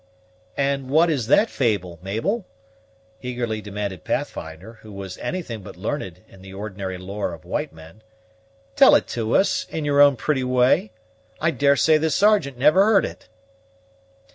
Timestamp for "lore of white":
6.97-7.71